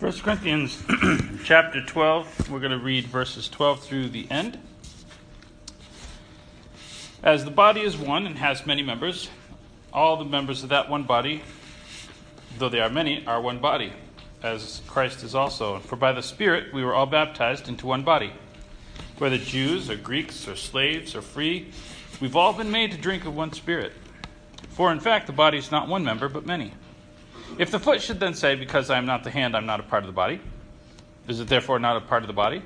[0.00, 0.82] 1 Corinthians
[1.44, 4.58] chapter 12, we're going to read verses 12 through the end.
[7.22, 9.28] As the body is one and has many members,
[9.92, 11.42] all the members of that one body,
[12.56, 13.92] though they are many, are one body,
[14.42, 15.80] as Christ is also.
[15.80, 18.32] For by the Spirit we were all baptized into one body.
[19.18, 21.72] Whether Jews or Greeks or slaves or free,
[22.22, 23.92] we've all been made to drink of one Spirit.
[24.70, 26.72] For in fact, the body is not one member, but many.
[27.58, 29.82] If the foot should then say, Because I am not the hand, I'm not a
[29.82, 30.40] part of the body,
[31.28, 32.62] is it therefore not a part of the body?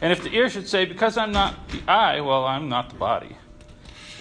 [0.00, 2.96] And if the ear should say, Because I'm not the eye, well, I'm not the
[2.96, 3.36] body,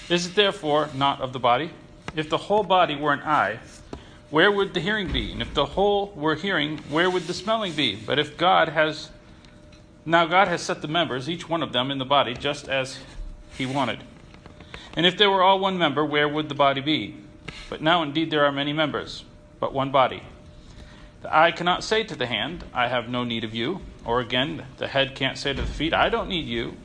[0.09, 1.71] is it therefore not of the body?
[2.15, 3.59] If the whole body were an eye,
[4.29, 5.31] where would the hearing be?
[5.31, 7.95] And if the whole were hearing, where would the smelling be?
[7.95, 9.09] But if God has
[10.05, 12.97] now God has set the members, each one of them, in the body, just as
[13.55, 13.99] he wanted.
[14.95, 17.15] And if they were all one member, where would the body be?
[17.69, 19.23] But now indeed there are many members
[19.59, 20.23] but one body.
[21.21, 23.81] The eye cannot say to the hand, I have no need of you.
[24.05, 26.77] Or again, the head can't say to the feet, I don't need you.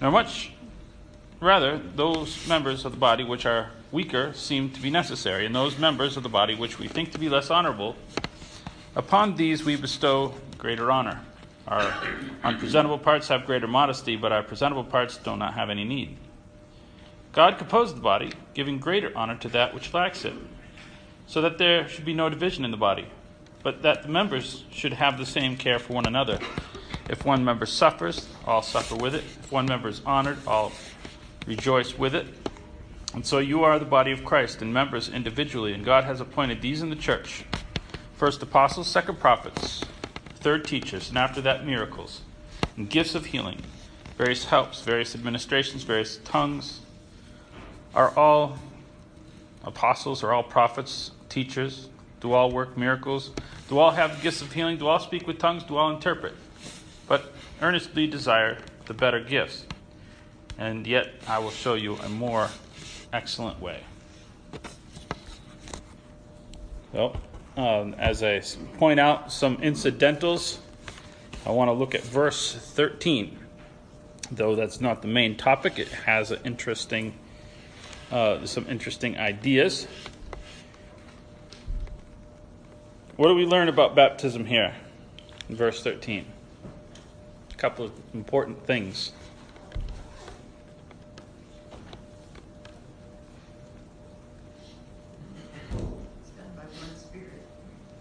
[0.00, 0.52] Nor much
[1.40, 5.78] rather, those members of the body which are weaker seem to be necessary, and those
[5.78, 7.96] members of the body which we think to be less honorable,
[8.96, 11.20] upon these we bestow greater honor.
[11.66, 11.94] Our
[12.42, 16.16] unpresentable parts have greater modesty, but our presentable parts do not have any need.
[17.32, 20.34] God composed the body, giving greater honor to that which lacks it
[21.28, 23.06] so that there should be no division in the body,
[23.62, 26.38] but that the members should have the same care for one another.
[27.08, 29.24] If one member suffers, all suffer with it.
[29.42, 30.72] If one member is honored, all
[31.46, 32.26] rejoice with it.
[33.14, 36.60] And so you are the body of Christ and members individually, and God has appointed
[36.60, 37.44] these in the church
[38.14, 39.84] first apostles, second prophets,
[40.40, 42.22] third teachers, and after that miracles,
[42.76, 43.62] and gifts of healing,
[44.16, 46.80] various helps, various administrations, various tongues.
[47.94, 48.58] Are all
[49.62, 50.24] apostles?
[50.24, 51.12] Are all prophets?
[51.28, 51.88] Teachers?
[52.20, 53.30] Do all work miracles?
[53.68, 54.78] Do all have gifts of healing?
[54.78, 55.62] Do all speak with tongues?
[55.62, 56.34] Do all interpret?
[57.06, 59.66] But earnestly desire the better gifts.
[60.58, 62.48] And yet I will show you a more
[63.12, 63.82] excellent way.
[66.92, 67.16] Well,
[67.56, 68.40] um, as I
[68.78, 70.60] point out some incidentals,
[71.44, 73.38] I want to look at verse 13.
[74.30, 77.14] Though that's not the main topic, it has interesting,
[78.10, 79.86] uh, some interesting ideas.
[83.18, 84.76] What do we learn about baptism here
[85.48, 86.24] in verse 13?
[87.50, 89.10] A couple of important things.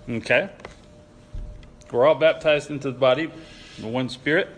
[0.08, 0.50] Okay.
[1.92, 3.32] We're all baptized into the body,
[3.80, 4.50] the one spirit.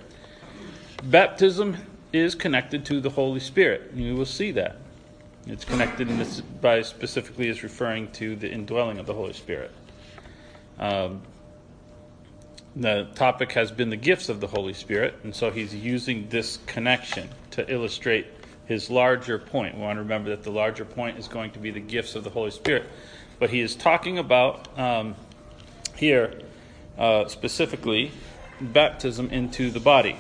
[1.05, 1.77] Baptism
[2.11, 3.91] is connected to the Holy Spirit.
[3.95, 4.75] You will see that.
[5.47, 6.09] It's connected
[6.59, 9.71] by specifically is referring to the indwelling of the Holy Spirit.
[10.79, 11.21] Um,
[12.75, 16.59] the topic has been the gifts of the Holy Spirit, and so he's using this
[16.65, 18.27] connection to illustrate
[18.67, 19.75] his larger point.
[19.75, 22.23] We want to remember that the larger point is going to be the gifts of
[22.23, 22.85] the Holy Spirit.
[23.39, 25.15] But he is talking about um,
[25.95, 26.39] here
[26.97, 28.11] uh, specifically
[28.61, 30.17] baptism into the body.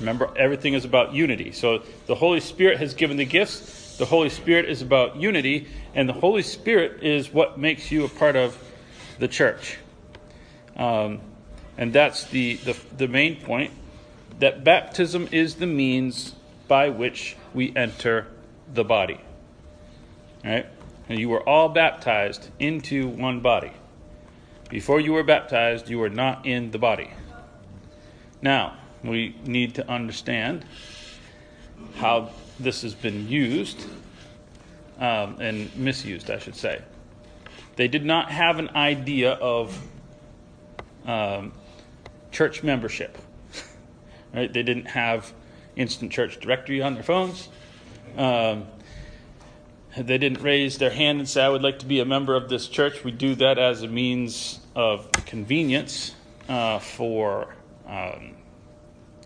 [0.00, 1.52] Remember, everything is about unity.
[1.52, 6.08] So the Holy Spirit has given the gifts, the Holy Spirit is about unity, and
[6.08, 8.58] the Holy Spirit is what makes you a part of
[9.18, 9.76] the church.
[10.76, 11.20] Um,
[11.76, 13.72] and that's the, the, the main point
[14.38, 16.34] that baptism is the means
[16.68, 18.26] by which we enter
[18.72, 19.20] the body.
[20.44, 20.66] Right?
[21.08, 23.72] And you were all baptized into one body.
[24.68, 27.10] Before you were baptized, you were not in the body.
[28.40, 30.64] Now, we need to understand
[31.96, 33.84] how this has been used
[34.98, 36.80] um, and misused, I should say.
[37.76, 39.78] They did not have an idea of
[41.06, 41.52] um,
[42.30, 43.18] church membership.
[44.34, 44.52] right?
[44.52, 45.32] They didn't have
[45.76, 47.48] instant church directory on their phones.
[48.16, 48.66] Um,
[49.96, 52.48] they didn't raise their hand and say, I would like to be a member of
[52.48, 53.04] this church.
[53.04, 56.14] We do that as a means of convenience
[56.48, 57.54] uh, for
[57.86, 58.34] um,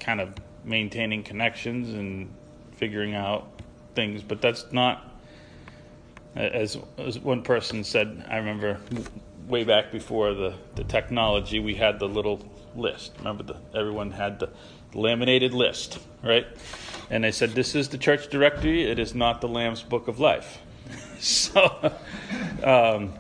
[0.01, 0.35] kind of
[0.65, 2.33] maintaining connections and
[2.73, 3.49] figuring out
[3.95, 4.23] things.
[4.23, 5.09] But that's not,
[6.35, 8.81] as, as one person said, I remember
[9.47, 12.41] way back before the, the technology, we had the little
[12.75, 13.13] list.
[13.19, 14.51] Remember, the, everyone had the
[14.95, 16.47] laminated list, right?
[17.11, 20.19] And they said, This is the church directory, it is not the Lamb's Book of
[20.19, 20.59] Life.
[21.19, 21.93] so,
[22.63, 23.13] um,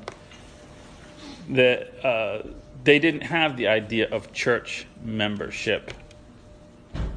[1.49, 2.46] the, uh,
[2.84, 5.93] they didn't have the idea of church membership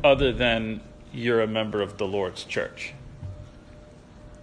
[0.04, 2.94] other than you're a member of the Lord's church.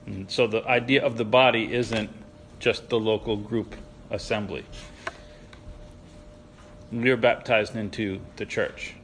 [0.06, 2.10] And so the idea of the body isn't
[2.58, 3.76] just the local group
[4.10, 4.64] assembly.
[6.92, 8.94] We are baptized into the church.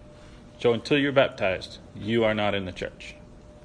[0.60, 3.16] So until you're baptized, you are not in the church.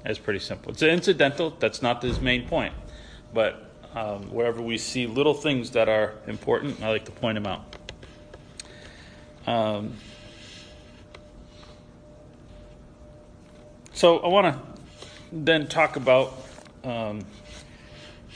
[0.04, 0.72] That's pretty simple.
[0.72, 1.54] It's incidental.
[1.58, 2.74] That's not his main point.
[3.32, 7.46] But um, wherever we see little things that are important, I like to point them
[7.46, 7.76] out.
[9.46, 9.94] Um,
[13.92, 14.60] so I want to
[15.32, 16.42] then talk about
[16.84, 17.24] um,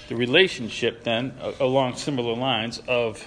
[0.09, 3.25] the relationship then along similar lines of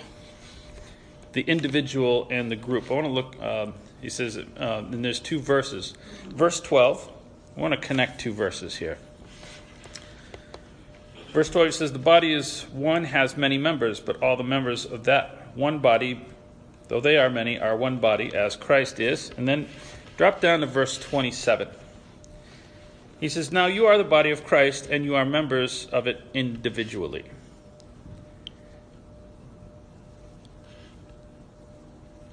[1.34, 2.90] the individual and the group.
[2.90, 3.42] I want to look.
[3.42, 4.44] Um, he says, uh,
[4.92, 5.94] and there's two verses.
[6.28, 7.12] Verse 12.
[7.58, 8.98] I want to connect two verses here.
[11.30, 15.06] Verse 12 says, The body is one, has many members, but all the members of
[15.06, 16.22] that one body,
[16.90, 19.32] though they are many, are one body, as Christ is.
[19.38, 19.68] And then
[20.18, 21.68] drop down to verse 27.
[23.20, 26.22] He says, Now you are the body of Christ, and you are members of it
[26.34, 27.26] individually.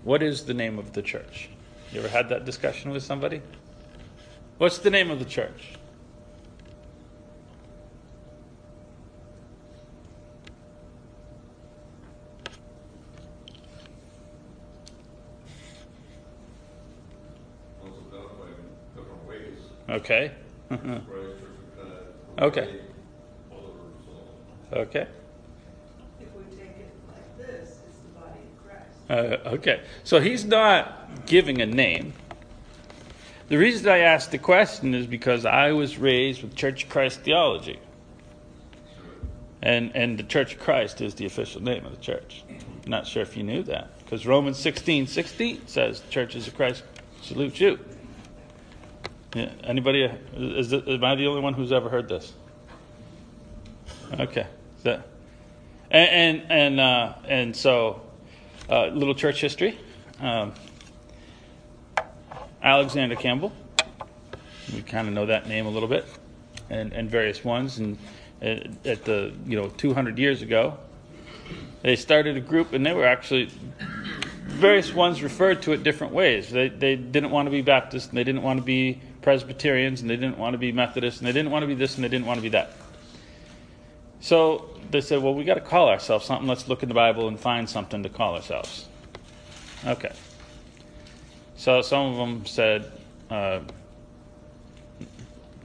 [0.02, 1.48] What is the name of the church?
[1.92, 3.40] You ever had that discussion with somebody?
[4.58, 5.74] What's the name of the church?
[19.88, 20.32] Okay.
[22.38, 22.80] okay.
[24.72, 25.06] Okay.
[26.18, 29.44] If we take it like this, it's the body of Christ.
[29.44, 29.82] Uh, okay.
[30.04, 32.14] So he's not giving a name.
[33.48, 37.20] The reason I asked the question is because I was raised with Church of Christ
[37.20, 37.78] theology.
[39.60, 42.44] And, and the Church of Christ is the official name of the church.
[42.48, 43.98] I'm Not sure if you knew that.
[43.98, 46.82] Because Romans 16 16 says, Churches of Christ
[47.20, 47.78] salute you.
[49.34, 49.50] Yeah.
[49.64, 50.10] Anybody?
[50.34, 52.32] Is am I the only one who's ever heard this?
[54.20, 54.46] Okay.
[54.82, 55.06] That,
[55.90, 58.02] and and and, uh, and so,
[58.68, 59.78] uh, little church history.
[60.20, 60.52] Um,
[62.62, 63.52] Alexander Campbell.
[64.74, 66.04] We kind of know that name a little bit,
[66.68, 67.78] and and various ones.
[67.78, 67.96] And
[68.42, 70.76] uh, at the you know 200 years ago,
[71.80, 73.50] they started a group, and they were actually
[74.42, 76.50] various ones referred to it different ways.
[76.50, 80.10] They they didn't want to be Baptist, and they didn't want to be Presbyterians, and
[80.10, 82.08] they didn't want to be Methodists, and they didn't want to be this, and they
[82.08, 82.72] didn't want to be that.
[84.20, 86.46] So they said, well, we got to call ourselves something.
[86.46, 88.88] Let's look in the Bible and find something to call ourselves.
[89.84, 90.12] Okay.
[91.56, 92.90] So some of them said,
[93.30, 93.60] uh,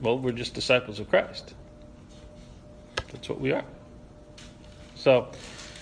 [0.01, 1.53] well, we're just disciples of Christ.
[3.11, 3.65] That's what we are.
[4.95, 5.29] So,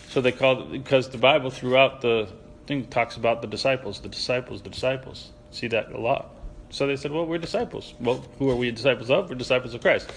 [0.09, 2.27] so they called it because the Bible throughout the
[2.67, 5.31] thing talks about the disciples, the disciples, the disciples.
[5.51, 6.34] See that a lot.
[6.75, 7.93] So they said, well, we're disciples.
[8.01, 9.29] Well, who are we disciples of?
[9.29, 10.11] We're disciples of Christ.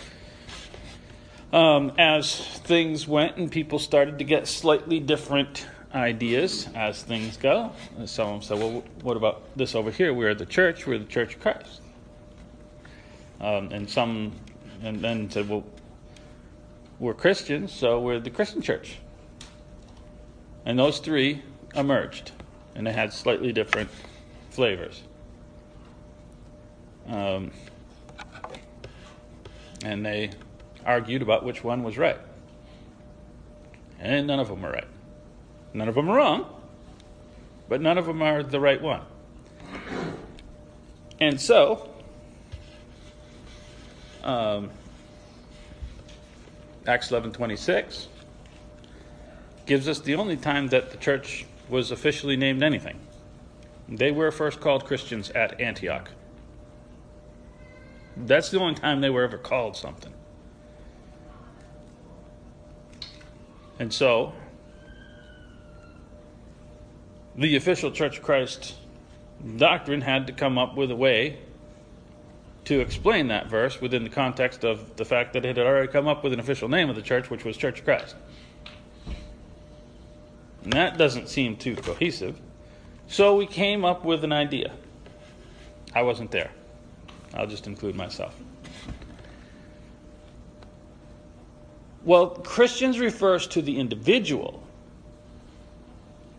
[1.52, 7.70] Um, as things went and people started to get slightly different ideas as things go,
[8.06, 10.12] some of them said, well, what about this over here?
[10.12, 11.80] We're the church, we're the church of Christ.
[13.40, 14.32] Um, and some,
[14.82, 15.62] and then said, well,
[16.98, 18.98] we're Christians, so we're the Christian church.
[20.66, 21.40] And those three
[21.76, 22.32] emerged,
[22.74, 23.90] and they had slightly different
[24.50, 25.04] flavors.
[27.08, 27.50] Um,
[29.84, 30.30] and they
[30.84, 32.18] argued about which one was right.
[33.98, 34.86] And none of them are right.
[35.74, 36.46] None of them are wrong,
[37.68, 39.02] but none of them are the right one.
[41.20, 41.90] And so,
[44.22, 44.70] um,
[46.86, 48.08] Acts 11:26
[49.66, 52.98] gives us the only time that the church was officially named anything.
[53.88, 56.10] They were first called Christians at Antioch.
[58.26, 60.12] That's the only time they were ever called something.
[63.78, 64.32] And so,
[67.36, 68.74] the official Church of Christ
[69.56, 71.38] doctrine had to come up with a way
[72.64, 76.08] to explain that verse within the context of the fact that it had already come
[76.08, 78.16] up with an official name of the church, which was Church of Christ.
[80.64, 82.38] And that doesn't seem too cohesive.
[83.06, 84.72] So we came up with an idea.
[85.94, 86.50] I wasn't there.
[87.34, 88.34] I'll just include myself.
[92.04, 94.62] Well, Christians refers to the individual,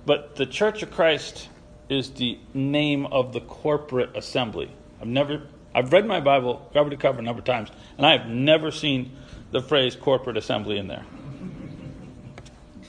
[0.05, 1.49] but the Church of Christ
[1.89, 4.71] is the name of the corporate assembly.
[5.01, 5.43] I've never,
[5.75, 8.71] I've read my Bible cover to cover a number of times, and I have never
[8.71, 9.15] seen
[9.51, 11.05] the phrase corporate assembly in there.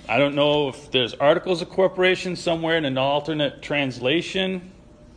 [0.09, 4.73] I don't know if there's articles of corporation somewhere in an alternate translation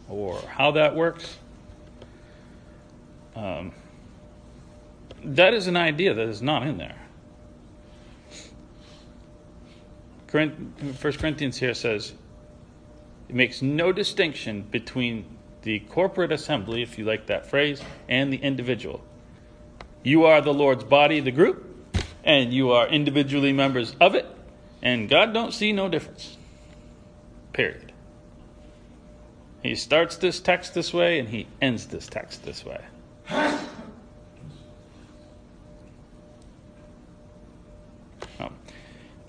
[0.08, 1.38] or how that works.
[3.36, 3.72] Um,
[5.24, 6.98] that is an idea that is not in there.
[10.96, 12.14] First Corinthians here says,
[13.30, 15.26] It makes no distinction between
[15.62, 19.04] the corporate assembly, if you like that phrase, and the individual.
[20.02, 24.26] You are the Lord's body, the group, and you are individually members of it,
[24.82, 26.38] and God don't see no difference.
[27.54, 27.94] Period.
[29.62, 32.82] He starts this text this way and he ends this text this way.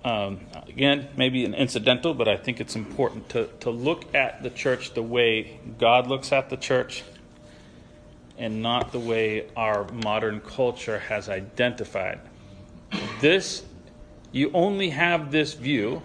[0.05, 4.51] Um, again, maybe an incidental, but I think it's important to, to look at the
[4.51, 7.03] church the way God looks at the church
[8.37, 12.21] and not the way our modern culture has identified.
[13.21, 13.65] This,
[14.31, 16.03] you only have this view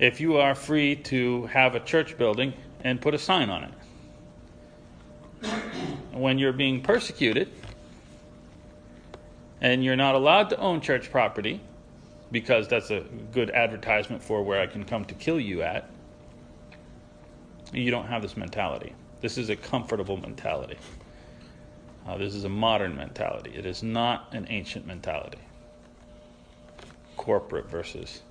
[0.00, 3.72] if you are free to have a church building and put a sign on it.
[6.12, 7.50] When you're being persecuted
[9.60, 11.60] and you're not allowed to own church property,
[12.30, 13.00] because that's a
[13.32, 15.88] good advertisement for where I can come to kill you at.
[17.72, 18.94] You don't have this mentality.
[19.20, 20.76] This is a comfortable mentality.
[22.06, 23.52] Uh, this is a modern mentality.
[23.54, 25.38] It is not an ancient mentality.
[27.16, 28.22] Corporate versus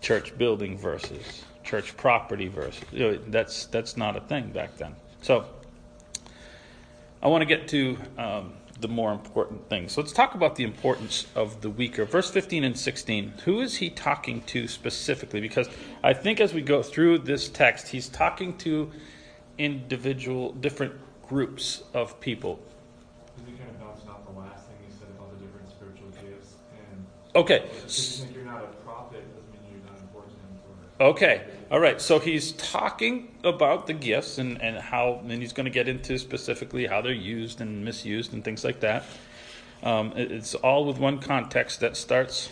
[0.00, 4.94] church building versus church property versus you know, that's that's not a thing back then.
[5.24, 5.46] So
[7.22, 9.92] I want to get to um, the more important things.
[9.92, 12.04] So let's talk about the importance of the weaker.
[12.04, 13.32] Verse 15 and 16.
[13.46, 15.40] Who is he talking to specifically?
[15.40, 15.70] Because
[16.02, 18.92] I think as we go through this text, he's talking to
[19.56, 20.92] individual, different
[21.26, 22.60] groups of people.
[23.38, 26.08] Isn't he kind of bouncing off the last thing he said about the different spiritual
[26.20, 26.56] gifts?
[26.90, 27.64] And Okay.
[27.82, 30.36] just you're not a prophet doesn't mean you're not important.
[31.00, 31.44] Okay.
[31.70, 32.00] All right.
[32.00, 36.18] So he's talking about the gifts and, and how, and he's going to get into
[36.18, 39.04] specifically how they're used and misused and things like that.
[39.82, 42.50] Um, it- it's all with one context that starts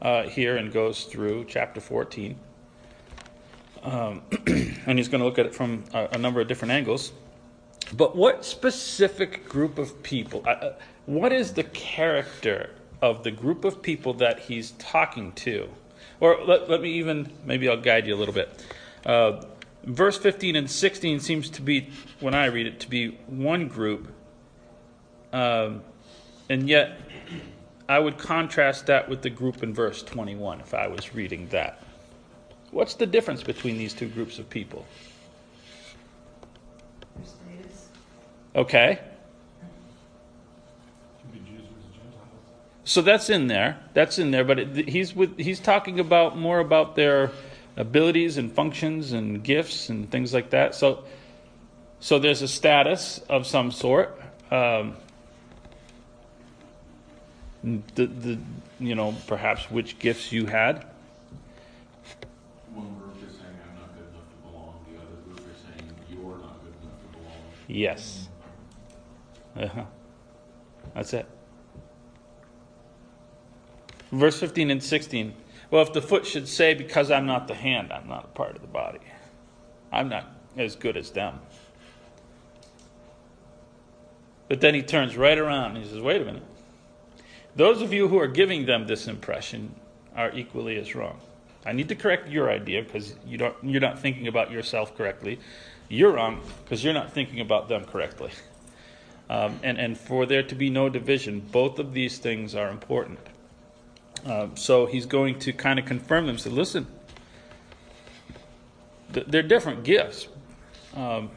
[0.00, 2.38] uh, here and goes through chapter 14.
[3.82, 4.22] Um,
[4.86, 7.12] and he's going to look at it from a, a number of different angles.
[7.92, 10.74] But what specific group of people, uh, uh,
[11.06, 12.70] what is the character
[13.02, 15.68] of the group of people that he's talking to?
[16.20, 18.64] Or let, let me even, maybe I'll guide you a little bit.
[19.04, 19.42] Uh,
[19.84, 21.88] verse 15 and 16 seems to be,
[22.20, 24.12] when I read it, to be one group.
[25.32, 25.82] Um,
[26.48, 27.00] and yet,
[27.88, 31.82] I would contrast that with the group in verse 21 if I was reading that.
[32.70, 34.86] What's the difference between these two groups of people?
[38.54, 38.98] Okay.
[41.20, 42.26] Could be Jews versus Gentiles.
[42.84, 43.78] So that's in there.
[43.94, 44.44] That's in there.
[44.44, 47.30] But it, he's with he's talking about more about their
[47.76, 50.74] abilities and functions and gifts and things like that.
[50.74, 51.04] So
[52.00, 54.20] so there's a status of some sort.
[54.50, 54.96] Um,
[57.62, 58.38] the the
[58.78, 60.86] you know perhaps which gifts you had.
[62.72, 65.92] One group is saying I'm not good enough to belong, the other group is saying
[66.10, 67.36] you're not good enough to belong.
[67.68, 68.28] Yes.
[69.56, 69.84] Uh-huh.
[70.94, 71.26] That's it.
[74.12, 75.34] Verse 15 and 16.
[75.70, 78.56] Well, if the foot should say, Because I'm not the hand, I'm not a part
[78.56, 79.00] of the body,
[79.92, 80.26] I'm not
[80.56, 81.38] as good as them.
[84.48, 86.42] But then he turns right around and he says, Wait a minute.
[87.54, 89.74] Those of you who are giving them this impression
[90.16, 91.20] are equally as wrong.
[91.64, 95.38] I need to correct your idea because you don't, you're not thinking about yourself correctly.
[95.88, 98.30] You're wrong because you're not thinking about them correctly.
[99.28, 103.20] Um, and, and for there to be no division, both of these things are important.
[104.24, 106.38] Um, so he's going to kind of confirm them.
[106.38, 106.86] Say, listen,
[109.12, 110.28] th- they're different gifts.
[110.94, 111.30] Um,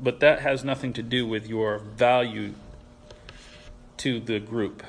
[0.00, 2.54] but that has nothing to do with your value
[3.98, 4.82] to the group.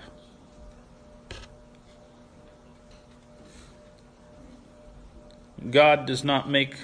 [5.69, 6.75] God does not make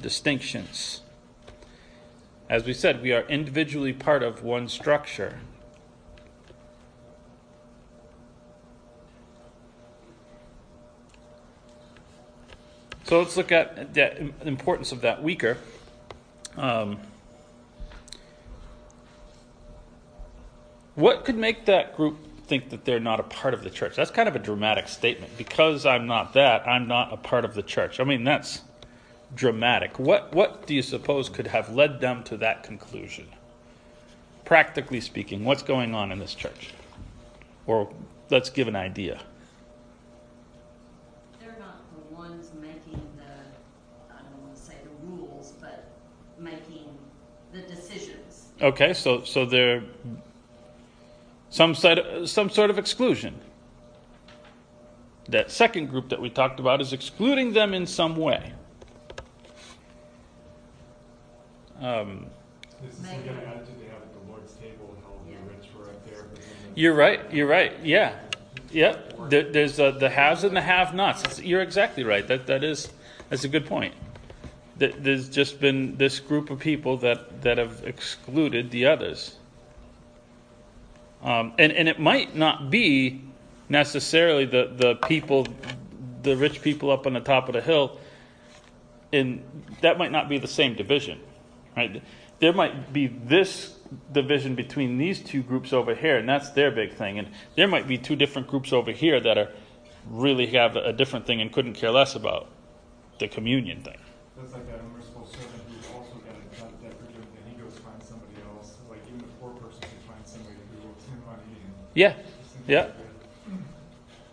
[0.00, 1.00] distinctions.
[2.48, 5.40] As we said, we are individually part of one structure.
[13.14, 15.56] So let's look at the importance of that weaker.
[16.56, 16.98] Um,
[20.96, 22.18] what could make that group
[22.48, 23.94] think that they're not a part of the church?
[23.94, 25.38] That's kind of a dramatic statement.
[25.38, 28.00] Because I'm not that, I'm not a part of the church.
[28.00, 28.62] I mean, that's
[29.36, 30.00] dramatic.
[30.00, 33.28] What what do you suppose could have led them to that conclusion?
[34.44, 36.74] Practically speaking, what's going on in this church?
[37.68, 37.94] Or
[38.28, 39.20] let's give an idea.
[41.40, 45.86] They're not the ones making the, I don't want to say the rules, but
[46.38, 46.88] making
[47.52, 48.43] the decisions.
[48.62, 49.82] Okay, so so they're
[51.50, 53.40] some sort of, some sort of exclusion.
[55.28, 58.52] That second group that we talked about is excluding them in some way.
[61.80, 62.26] Um,
[62.82, 63.28] This is the Maybe.
[63.28, 65.36] kind of attitude they have at the Lord's table, how Yeah.
[65.38, 66.80] the rich were up there, but then the.
[66.80, 67.20] You're right.
[67.32, 67.72] You're right.
[67.82, 68.14] Yeah,
[68.70, 68.96] yeah.
[69.28, 71.40] There, there's uh, the haves and the have-nots.
[71.42, 72.26] You're exactly right.
[72.28, 72.90] That that is
[73.30, 73.94] that's a good point.
[74.78, 79.36] There's just been this group of people that that have excluded the others.
[81.22, 83.22] Um, and and it might not be
[83.68, 85.46] necessarily the the people,
[86.22, 87.98] the rich people up on the top of the hill.
[89.12, 89.42] and
[89.82, 91.20] that might not be the same division,
[91.76, 92.02] right?
[92.40, 93.76] There might be this
[94.12, 97.18] division between these two groups over here, and that's their big thing.
[97.18, 99.50] And there might be two different groups over here that are
[100.10, 102.48] really have a different thing and couldn't care less about
[103.20, 103.98] the communion thing.
[104.36, 107.54] That's like that unmerciful servant who also got a cut that for doing, and he
[107.54, 111.22] goes find somebody else, like even the poor person can find somebody who owes him
[111.22, 111.72] money and.
[111.94, 112.18] Yeah,
[112.50, 112.90] seems Yeah.
[112.90, 113.14] like good.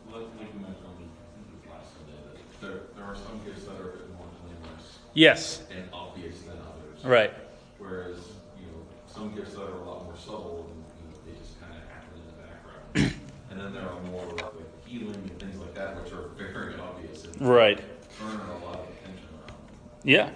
[0.10, 1.08] Like, like you mentioned on the,
[1.54, 5.86] the last Sunday, that there, there are some gifts that are more blameless yes, and
[5.94, 7.06] obvious than others.
[7.06, 7.34] right.
[7.78, 8.18] Whereas,
[8.58, 11.62] you know, some gifts that are a lot more subtle and, you know, they just
[11.62, 13.14] kind of happen in the background.
[13.52, 14.54] And then there are more like
[14.88, 17.78] healing and things like that, which are very obvious and Right.
[18.24, 19.60] earn a lot of attention around.
[20.04, 20.30] Yeah.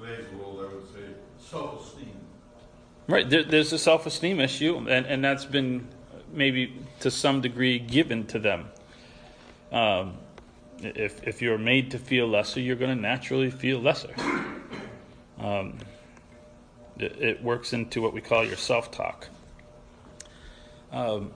[0.00, 2.10] Today's world, I would say, self-esteem.
[3.06, 3.28] Right.
[3.28, 5.86] There, there's a self esteem issue, and, and that's been
[6.32, 8.66] maybe to some degree given to them.
[9.70, 10.14] Um,
[10.80, 14.14] if, if you're made to feel lesser, you're going to naturally feel lesser.
[15.38, 15.78] Um,
[16.98, 19.28] it, it works into what we call your self talk.
[20.92, 21.32] Um,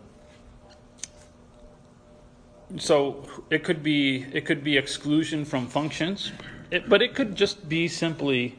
[2.76, 6.32] so it could be it could be exclusion from functions,
[6.70, 8.58] it, but it could just be simply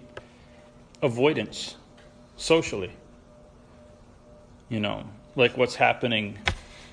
[1.01, 1.75] avoidance
[2.37, 2.91] socially.
[4.69, 5.03] You know,
[5.35, 6.37] like what's happening,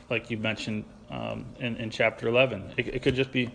[0.08, 2.74] like you mentioned um, in, in chapter 11.
[2.76, 3.50] It, it could just be,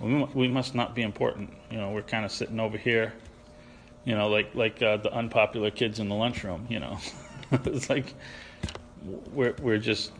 [0.00, 1.52] we, we must not be important.
[1.70, 3.12] You know, we're kind of sitting over here,
[4.04, 6.98] you know, like, like uh, the unpopular kids in the lunchroom, you know.
[7.52, 8.14] it's like,
[9.32, 10.12] we're, we're just,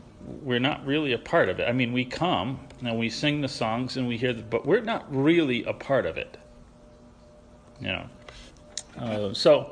[0.42, 1.68] we're not really a part of it.
[1.68, 4.80] I mean, we come and we sing the songs and we hear the, but we're
[4.80, 6.36] not really a part of it.
[7.82, 8.06] You know.
[8.98, 9.70] Uh, so,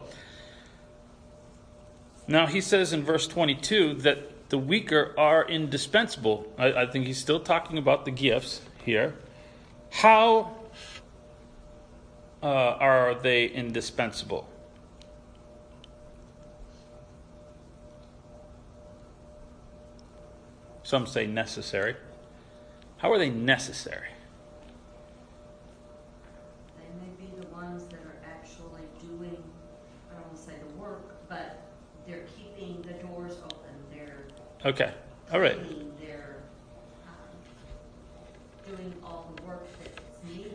[2.26, 6.52] now he says in verse 22 that the weaker are indispensable.
[6.58, 9.14] I, I think he's still talking about the gifts here.
[9.90, 10.56] How
[12.42, 14.48] uh, are they indispensable?
[20.82, 21.94] Some say necessary.
[22.96, 24.08] How are they necessary?
[26.76, 29.42] They may be the ones that are actually doing,
[30.10, 31.62] I don't want to say the work, but
[32.06, 34.24] they're keeping the doors open, they're
[34.64, 34.92] Okay,
[35.32, 35.54] all right.
[35.54, 36.36] cleaning, they're,
[37.06, 40.54] um, doing all the work that's needed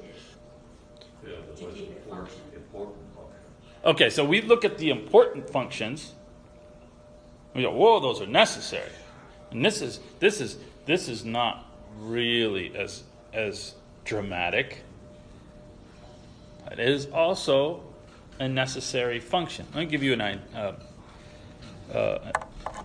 [1.26, 2.41] Yeah, to keep it functioning.
[2.54, 3.39] Important function.
[3.84, 6.13] Okay, so we look at the important functions.
[7.56, 8.91] We go, whoa, those are necessary.
[9.50, 11.65] And this is this is this is not
[12.00, 14.84] really as as dramatic.
[16.72, 17.82] It is also
[18.39, 19.65] a necessary function.
[19.74, 20.74] Let me give you an uh,
[21.94, 22.32] uh,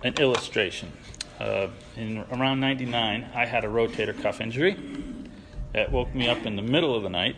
[0.03, 0.91] an illustration.
[1.39, 4.77] Uh, in around '99, I had a rotator cuff injury.
[5.73, 7.35] that woke me up in the middle of the night,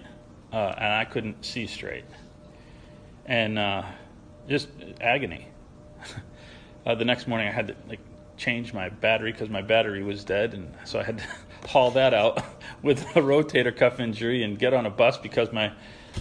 [0.51, 2.05] uh, and I couldn't see straight
[3.25, 3.83] and uh,
[4.47, 4.69] just
[5.01, 5.47] agony.
[6.85, 7.99] uh, the next morning, I had to like
[8.37, 11.25] change my battery because my battery was dead, and so I had to
[11.67, 12.43] haul that out
[12.81, 15.71] with a rotator cuff injury and get on a bus because my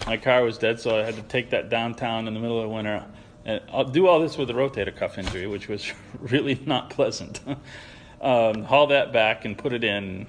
[0.07, 0.81] my car was dead.
[0.81, 3.05] So I had to take that downtown in the middle of the winter.
[3.45, 7.41] And I'll do all this with a rotator cuff injury, which was really not pleasant.
[8.21, 10.27] um, haul that back and put it in.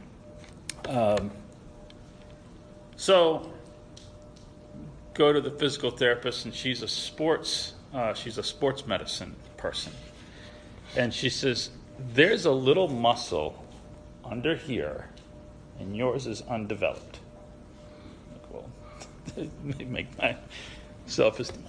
[0.88, 1.32] Um,
[2.95, 3.52] so
[5.13, 9.93] go to the physical therapist, and she's a sports uh, she's a sports medicine person,
[10.97, 11.69] and she says
[12.13, 13.63] there's a little muscle
[14.26, 15.10] under here,
[15.80, 17.19] and yours is undeveloped.
[18.52, 20.36] Well, make my
[21.08, 21.63] self esteem.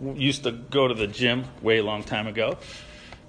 [0.00, 2.58] Used to go to the gym way long time ago,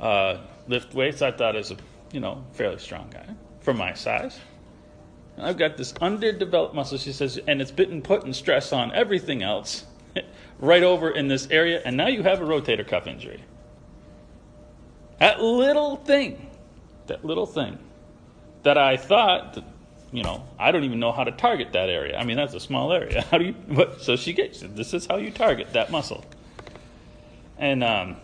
[0.01, 1.21] uh, lift weights.
[1.21, 1.77] I thought as a
[2.11, 3.25] you know fairly strong guy
[3.61, 4.37] for my size.
[5.39, 9.85] I've got this underdeveloped muscle, she says, and it's been putting stress on everything else
[10.59, 13.43] right over in this area, and now you have a rotator cuff injury.
[15.19, 16.49] That little thing,
[17.07, 17.77] that little thing
[18.63, 19.63] that I thought, that,
[20.11, 22.17] you know, I don't even know how to target that area.
[22.17, 23.21] I mean, that's a small area.
[23.31, 26.23] How do you, what, so she gets, this is how you target that muscle.
[27.57, 28.17] And um,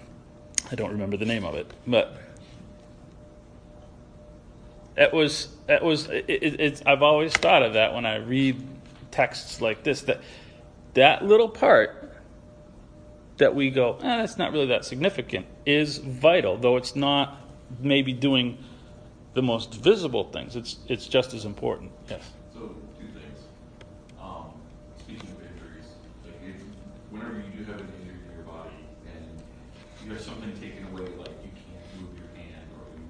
[0.71, 2.17] I don't remember the name of it, but
[4.95, 5.49] It was.
[5.67, 6.07] It was.
[6.09, 6.83] It, it, it's.
[6.85, 8.63] I've always thought of that when I read
[9.11, 10.01] texts like this.
[10.01, 10.21] That
[10.93, 12.11] that little part
[13.37, 16.57] that we go, eh, that's not really that significant, is vital.
[16.57, 17.37] Though it's not
[17.79, 18.63] maybe doing
[19.33, 20.55] the most visible things.
[20.55, 21.91] It's it's just as important.
[22.07, 22.21] Yes.
[30.05, 33.07] You have something taken away, like you can't move your hand or you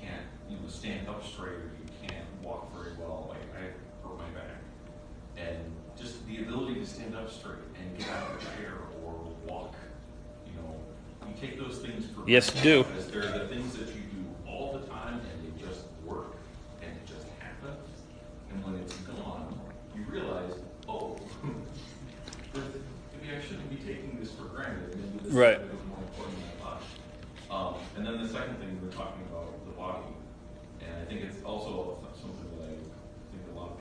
[0.00, 3.26] can't, you know, stand up straight or you can't walk very well.
[3.28, 4.60] Like I hurt my back,
[5.36, 5.58] and
[5.98, 9.12] just the ability to stand up straight and get out of a chair or
[9.46, 9.74] walk,
[10.46, 10.74] you know,
[11.28, 12.84] you take those things for Yes, do.
[13.10, 16.34] They're the things that you do all the time and they just work
[16.82, 17.78] and it just happens.
[18.50, 19.58] And when it's gone,
[19.96, 20.54] you realize,
[20.88, 21.18] oh,
[22.54, 24.96] maybe I shouldn't be taking this for granted.
[24.96, 25.56] Maybe this Right.
[25.60, 26.82] is more important than I thought.
[27.50, 30.12] Um, and then the second thing, we're talking about the body.
[30.80, 32.72] And I think it's also something that I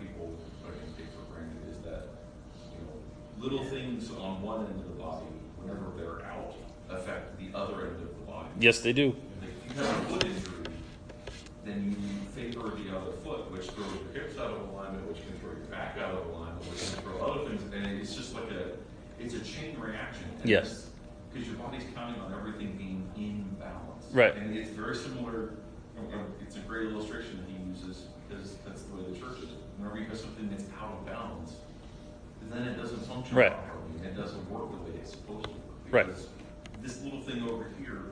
[0.01, 2.09] think a lot of people take for granted is that,
[2.73, 2.97] you know,
[3.37, 5.25] little things on one end of the body,
[5.57, 6.55] whenever they're out,
[6.89, 8.49] affect the other end of the body.
[8.59, 9.15] Yes, they do.
[9.39, 10.73] Like, if you have a foot injury,
[11.63, 15.37] then you favor the other foot, which throws your hips out of alignment, which can
[15.39, 18.49] throw your back out of alignment, which can throw other things, and it's just like
[18.51, 18.71] a,
[19.19, 20.25] it's a chain reaction.
[20.43, 20.87] Yes.
[21.31, 24.05] Because your body's counting on everything being in balance.
[24.11, 24.35] Right.
[24.35, 25.53] And it's very similar,
[26.41, 29.49] it's a great illustration that he uses, because that's the way the church is.
[29.81, 31.55] Whenever you have something that's out of balance,
[32.51, 33.51] then it doesn't function Right.
[33.51, 35.59] properly, and it doesn't work the way it's supposed to work.
[35.89, 36.05] Right.
[36.05, 36.27] Because
[36.83, 38.11] this little thing over here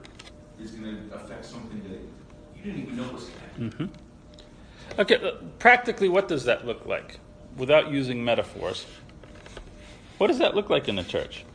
[0.60, 2.00] is gonna affect something that
[2.58, 3.92] you didn't even know was happening.
[4.98, 7.20] Okay, uh, practically, what does that look like?
[7.56, 8.88] Without using metaphors,
[10.18, 11.46] what does that look like in the church?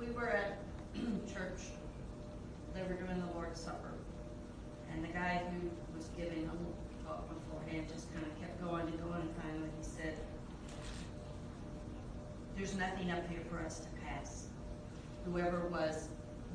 [0.00, 0.58] We were at
[1.32, 1.60] church,
[2.74, 3.92] they were doing the Lord's Supper,
[4.92, 6.74] and the guy who was giving a little
[7.06, 10.14] talk beforehand just kind of kept going and going, and finally he said,
[12.56, 14.46] there's nothing up here for us to pass.
[15.24, 16.08] Whoever was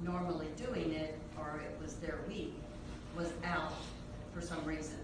[0.03, 2.53] normally doing it, or it was their week,
[3.15, 3.73] was out
[4.33, 4.97] for some reason.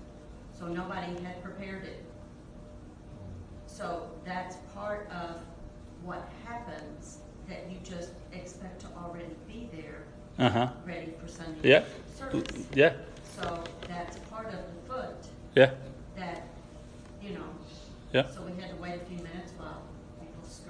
[0.57, 2.03] So nobody had prepared it.
[3.65, 5.37] So that's part of
[6.03, 10.03] what happens, that you just expect to already be there,
[10.37, 10.69] Uh huh.
[10.85, 11.83] ready for Sunday Yeah.
[12.15, 12.67] service.
[12.73, 12.93] Yeah.
[13.23, 15.15] So that's part of the foot
[15.55, 15.71] Yeah.
[16.17, 16.43] that,
[17.21, 17.45] you know.
[18.11, 18.27] Yeah.
[18.29, 19.81] So we had to wait a few minutes while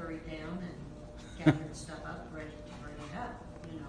[0.07, 3.85] people scurried down and gathered stuff up, ready to bring it up, you know.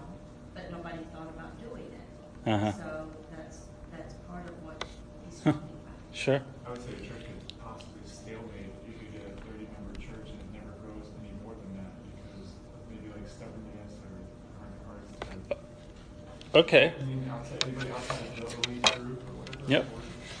[0.53, 2.49] But nobody thought about doing it.
[2.49, 2.71] Uh huh.
[2.71, 3.57] So that's,
[3.91, 4.83] that's part of what
[5.25, 5.95] he's talking about.
[6.13, 6.41] Sure.
[6.65, 10.31] I would say a church could possibly stalemate, you could get a thirty member church
[10.31, 12.55] and it never grows any more than that because
[12.89, 14.15] maybe like stubbornness or
[14.59, 15.61] hard hearts.
[16.55, 16.93] Okay.
[16.99, 19.71] I mean, outside, anybody outside of the elite group or whatever.
[19.71, 19.85] Yep.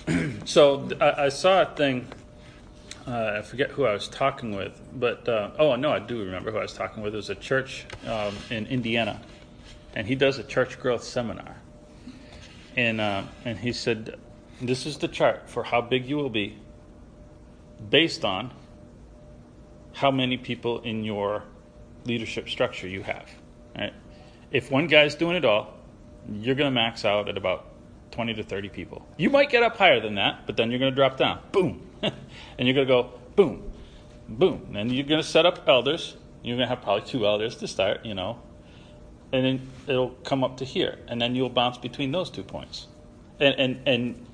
[0.45, 2.07] So I, I saw a thing.
[3.07, 6.51] Uh, I forget who I was talking with, but uh, oh no, I do remember
[6.51, 7.13] who I was talking with.
[7.13, 9.21] It was a church um, in Indiana,
[9.95, 11.55] and he does a church growth seminar.
[12.75, 14.19] And uh, and he said,
[14.59, 16.57] "This is the chart for how big you will be,
[17.89, 18.51] based on
[19.93, 21.43] how many people in your
[22.05, 23.29] leadership structure you have.
[23.77, 23.93] Right?
[24.51, 25.73] If one guy's doing it all,
[26.29, 27.67] you're going to max out at about
[28.11, 29.05] 20 to 30 people.
[29.17, 31.39] You might get up higher than that, but then you're going to drop down.
[31.51, 31.84] Boom.
[32.01, 33.71] and you're going to go boom,
[34.27, 34.75] boom.
[34.75, 36.17] And you're going to set up elders.
[36.43, 38.39] You're going to have probably two elders to start, you know.
[39.31, 40.97] And then it'll come up to here.
[41.07, 42.87] And then you'll bounce between those two points.
[43.39, 44.25] And, and, and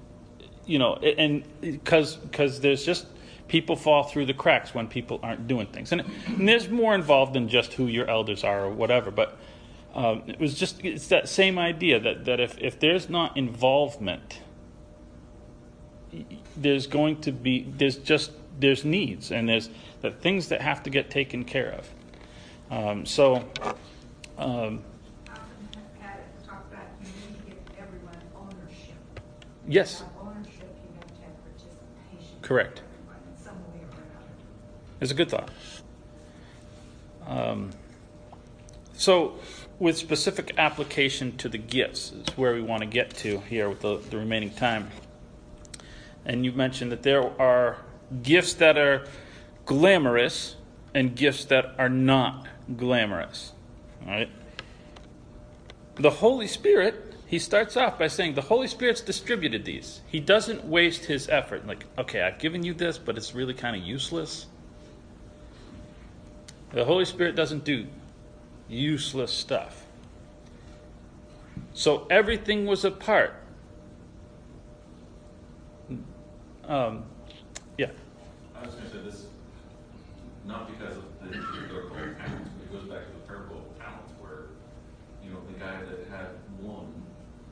[0.65, 3.07] you know, and because there's just
[3.47, 7.33] people fall through the cracks when people aren't doing things, and, and there's more involved
[7.33, 9.11] than just who your elders are or whatever.
[9.11, 9.37] But
[9.93, 14.39] um, it was just it's that same idea that that if if there's not involvement,
[16.55, 19.69] there's going to be there's just there's needs and there's
[20.01, 21.89] the things that have to get taken care of.
[22.69, 23.43] Um, so.
[24.37, 24.83] Um,
[29.67, 30.03] yes,
[32.41, 32.81] Correct.
[34.99, 35.49] It's a good thought.
[37.25, 37.71] Um,
[38.93, 39.39] so,
[39.79, 43.79] with specific application to the gifts, is where we want to get to here with
[43.79, 44.89] the, the remaining time.
[46.25, 47.77] And you mentioned that there are
[48.21, 49.07] gifts that are
[49.65, 50.55] glamorous
[50.93, 53.53] and gifts that are not glamorous.
[54.05, 54.29] Right?
[55.95, 60.01] The Holy Spirit, he starts off by saying the Holy Spirit's distributed these.
[60.07, 61.65] He doesn't waste his effort.
[61.65, 64.47] Like, okay, I've given you this, but it's really kind of useless.
[66.71, 67.87] The Holy Spirit doesn't do
[68.69, 69.85] useless stuff.
[71.73, 73.35] So everything was a part
[76.71, 77.03] um,
[77.77, 77.87] yeah.
[78.55, 79.25] I was gonna say this,
[80.45, 84.13] not because of the particular talents, but it goes back to the parable of talents
[84.19, 84.55] where,
[85.23, 86.27] you know, the guy that had
[86.61, 86.87] one,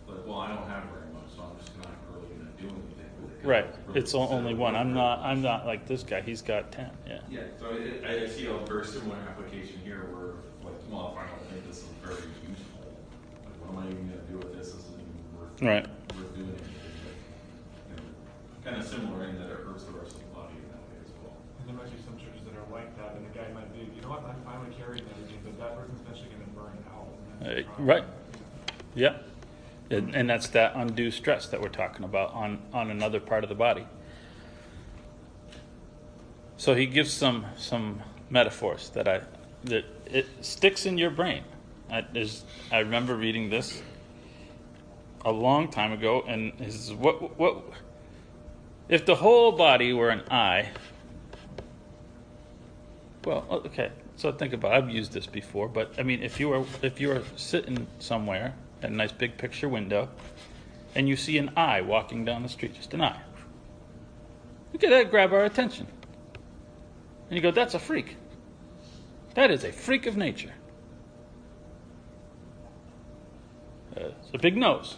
[0.08, 3.12] like, well, I don't have very much, so I'm just not really gonna do anything
[3.22, 3.48] with it.
[3.48, 3.68] Right.
[3.88, 4.76] really It's only one.
[4.76, 5.20] I'm not.
[5.20, 6.22] I'm not like this guy.
[6.22, 6.92] He's got ten.
[7.06, 7.20] Yeah.
[7.30, 11.20] Yeah, so it, I, I see a very similar application here where, like, well, if
[11.20, 12.88] I don't think this is very useful,
[13.44, 14.72] like, what am I even gonna do with this?
[14.72, 15.99] This isn't even worth, Right.
[18.70, 21.02] Kind of similar in that it hurts the rest of the body in that way
[21.04, 21.34] as well.
[21.60, 23.80] And there might be some churches that are like that, and the guy might be,
[23.96, 27.08] you know what, I'm fine with carrying everything, but that person's eventually gonna burn out.
[27.42, 28.04] and that's the Uh, right.
[28.94, 29.18] Yeah.
[29.90, 33.50] And, and that's that undue stress that we're talking about on, on another part of
[33.50, 33.88] the body.
[36.58, 39.22] So he gives some some metaphors that I
[39.64, 41.44] that it sticks in your brain.
[41.90, 43.82] I, is, I remember reading this
[45.26, 47.64] a long time ago, and is what what
[48.90, 50.70] if the whole body were an eye?
[53.24, 53.92] Well, okay.
[54.16, 54.74] So think about.
[54.74, 54.76] It.
[54.76, 58.56] I've used this before, but I mean, if you were if you were sitting somewhere
[58.82, 60.10] at a nice big picture window,
[60.96, 63.22] and you see an eye walking down the street, just an eye,
[64.74, 65.88] look at that grab our attention,
[67.30, 68.18] and you go, "That's a freak.
[69.36, 70.54] That is a freak of nature."
[73.96, 74.98] Uh, it's a big nose.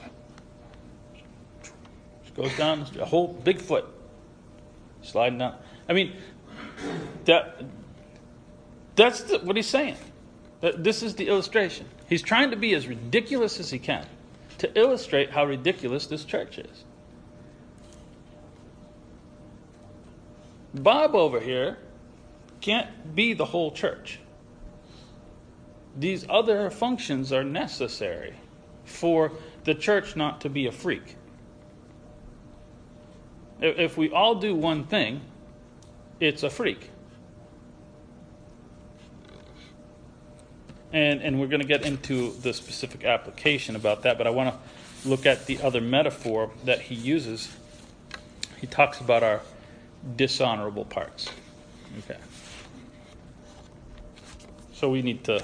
[2.35, 3.85] Just goes down a whole big foot
[5.01, 5.55] sliding down.
[5.89, 6.15] I mean,
[7.25, 7.63] that
[8.95, 9.97] that's the, what he's saying.
[10.61, 11.87] This is the illustration.
[12.07, 14.05] He's trying to be as ridiculous as he can
[14.59, 16.83] to illustrate how ridiculous this church is.
[20.73, 21.77] Bob over here
[22.61, 24.19] can't be the whole church.
[25.97, 28.35] These other functions are necessary
[28.85, 29.31] for
[29.63, 31.17] the church not to be a freak.
[33.61, 35.21] If we all do one thing,
[36.19, 36.89] it's a freak.
[40.91, 44.53] And, and we're going to get into the specific application about that, but I want
[44.53, 47.55] to look at the other metaphor that he uses.
[48.59, 49.41] He talks about our
[50.15, 51.29] dishonorable parts.
[51.99, 52.19] Okay.
[54.73, 55.43] So we need to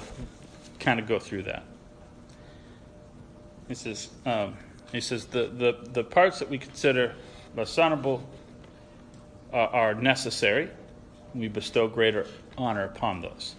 [0.80, 1.64] kind of go through that.
[3.68, 4.56] He says, um,
[4.92, 7.14] he says the, the, the parts that we consider
[7.58, 8.24] dishonorable
[9.52, 10.70] uh, are necessary.
[11.34, 13.56] We bestow greater honor upon those.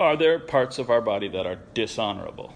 [0.00, 2.54] Are there parts of our body that are dishonorable?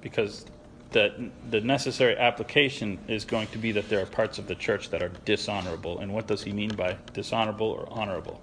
[0.00, 0.46] Because
[0.90, 4.90] the, the necessary application is going to be that there are parts of the church
[4.90, 5.98] that are dishonorable.
[6.00, 8.40] And what does he mean by dishonorable or honorable?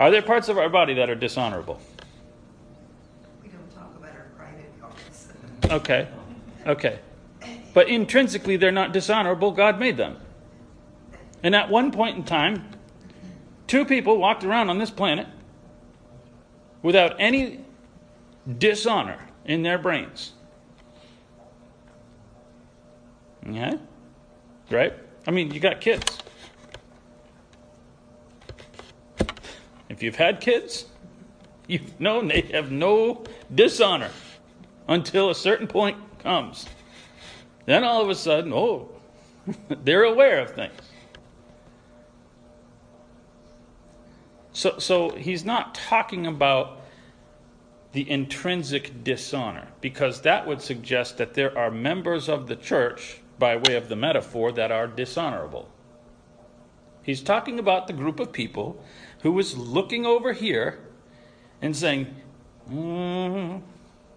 [0.00, 1.80] Are there parts of our body that are dishonorable?
[3.42, 5.28] We don't talk about our private parts.
[5.70, 6.08] Okay.
[6.66, 6.98] Okay.
[7.76, 9.50] But intrinsically, they're not dishonorable.
[9.50, 10.16] God made them.
[11.42, 12.70] And at one point in time,
[13.66, 15.26] two people walked around on this planet
[16.80, 17.60] without any
[18.56, 20.32] dishonor in their brains.
[23.46, 23.78] Okay?
[24.70, 24.94] Right?
[25.26, 26.20] I mean, you got kids.
[29.90, 30.86] If you've had kids,
[31.66, 34.12] you've known they have no dishonor
[34.88, 36.64] until a certain point comes.
[37.66, 38.88] Then all of a sudden, oh,
[39.68, 40.80] they're aware of things.
[44.52, 46.80] So, so he's not talking about
[47.92, 53.56] the intrinsic dishonor, because that would suggest that there are members of the church, by
[53.56, 55.68] way of the metaphor, that are dishonorable.
[57.02, 58.82] He's talking about the group of people
[59.20, 60.78] who was looking over here
[61.62, 62.14] and saying,
[62.70, 63.62] mm,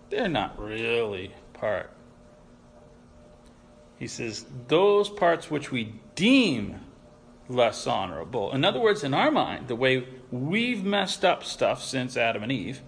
[0.10, 1.92] they're not really part.
[4.00, 6.80] He says, those parts which we deem
[7.50, 8.54] less honorable.
[8.54, 12.52] In other words, in our mind, the way we've messed up stuff since Adam and
[12.52, 12.82] Eve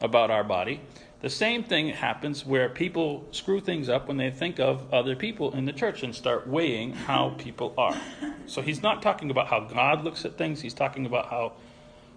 [0.00, 0.80] about our body,
[1.20, 5.54] the same thing happens where people screw things up when they think of other people
[5.54, 8.00] in the church and start weighing how people are.
[8.46, 11.52] So he's not talking about how God looks at things, he's talking about how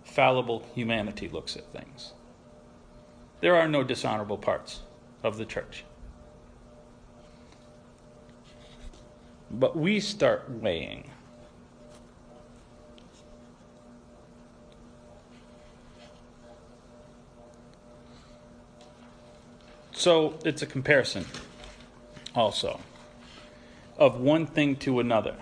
[0.05, 2.13] fallible humanity looks at things.
[3.41, 4.81] There are no dishonorable parts
[5.21, 5.83] of the church.
[9.49, 11.09] But we start weighing.
[19.91, 21.25] So it's a comparison
[22.35, 22.79] also
[23.97, 25.35] of one thing to another.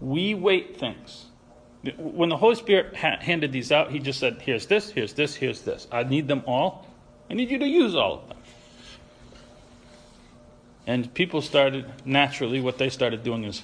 [0.00, 1.26] We weight things.
[1.98, 5.34] When the Holy Spirit ha- handed these out, He just said, Here's this, here's this,
[5.34, 5.86] here's this.
[5.92, 6.86] I need them all.
[7.30, 8.35] I need you to use all of them.
[10.86, 13.62] And people started, naturally, what they started doing is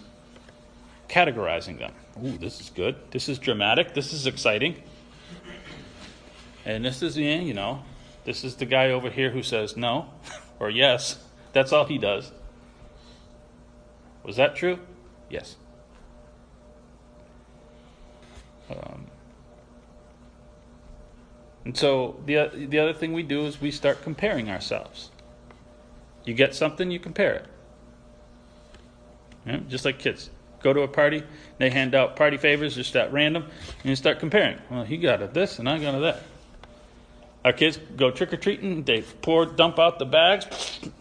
[1.09, 1.93] categorizing them.
[2.25, 2.97] Ooh, this is good.
[3.11, 3.95] This is dramatic.
[3.95, 4.83] This is exciting.
[6.65, 7.83] And this is, yeah, you know,
[8.25, 10.09] this is the guy over here who says no
[10.61, 11.23] or yes.
[11.53, 12.33] That's all he does.
[14.25, 14.79] Was that true?
[15.29, 15.57] Yes.
[18.71, 19.07] Um,
[21.65, 25.11] and so the the other thing we do is we start comparing ourselves.
[26.25, 27.47] You get something, you compare it.
[29.47, 30.31] Yeah, just like kids.
[30.63, 31.25] Go to a party,
[31.59, 34.59] they hand out party favors just at random, and you start comparing.
[34.71, 36.23] Well, he got a this and I got a that.
[37.45, 40.47] Our kids go trick or treating, they pour, dump out the bags.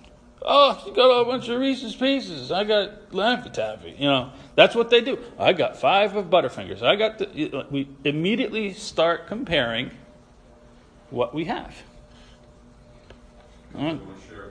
[0.44, 2.52] Oh, you got a bunch of Reese's Pieces.
[2.52, 3.92] I got Laffy Taffy.
[3.92, 5.20] You know, that's what they do.
[5.38, 6.82] I got five of Butterfingers.
[6.82, 7.60] I got the.
[7.60, 9.92] Uh, we immediately start comparing
[11.12, 11.76] what we have.
[14.00, 14.51] To share.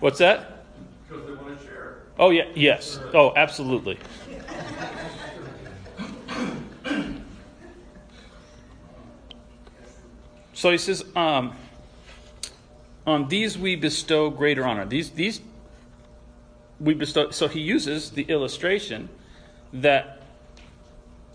[0.00, 0.64] What's that?
[1.08, 2.02] Because they want to share.
[2.18, 2.98] Oh yeah, yes.
[3.14, 3.98] Oh, absolutely.
[10.52, 11.54] So he says, um,
[13.06, 14.86] on these we bestow greater honor.
[14.86, 15.40] These these
[16.80, 17.30] we bestow.
[17.30, 19.08] So he uses the illustration
[19.72, 20.22] that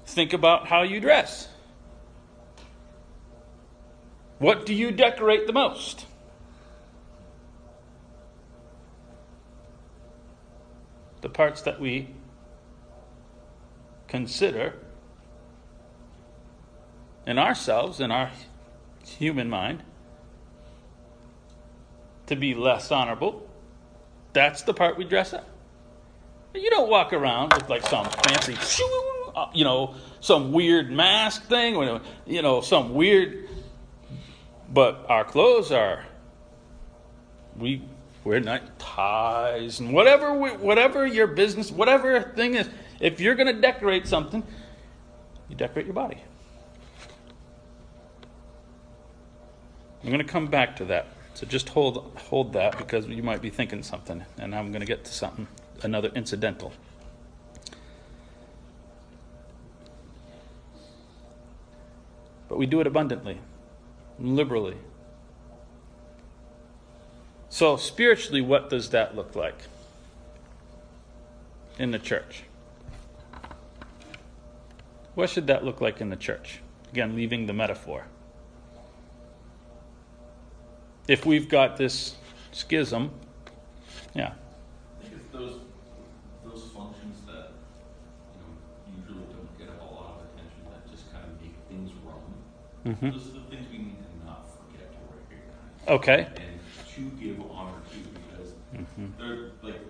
[0.05, 1.47] think about how you dress.
[4.39, 6.07] What do you decorate the most?
[11.21, 12.09] The parts that we
[14.07, 14.73] consider
[17.25, 18.31] in ourselves, in our
[19.05, 19.83] human mind,
[22.25, 23.47] to be less honorable.
[24.33, 25.47] That's the part we dress up.
[26.53, 28.57] You don't walk around with like some fancy,
[29.35, 33.47] uh, you know, some weird mask thing, or, you know, some weird.
[34.69, 36.05] But our clothes are.
[37.57, 37.83] We
[38.23, 42.69] wear not ties and whatever, we, whatever your business, whatever thing is.
[42.99, 44.43] If you're going to decorate something,
[45.49, 46.17] you decorate your body.
[50.03, 51.07] I'm going to come back to that.
[51.33, 54.87] So just hold hold that because you might be thinking something, and I'm going to
[54.87, 55.47] get to something
[55.81, 56.73] another incidental.
[62.49, 63.39] But we do it abundantly,
[64.19, 64.75] liberally.
[67.51, 69.67] So spiritually, what does that look like
[71.77, 72.45] in the church?
[75.13, 76.61] What should that look like in the church?
[76.91, 78.05] Again, leaving the metaphor
[81.11, 82.15] if we've got this
[82.53, 83.11] schism,
[84.13, 84.31] yeah.
[84.31, 85.59] I think it's those,
[86.45, 87.51] those functions that,
[88.33, 91.91] you know, usually don't get a lot of attention, that just kind of make things
[92.05, 92.95] run.
[92.95, 93.11] Mhm.
[93.11, 95.99] Those are the things we need to not forget to recognize.
[95.99, 96.27] Okay.
[96.27, 96.50] And
[97.09, 99.07] to give honor to, because Mm-hmm.
[99.19, 99.81] there, like,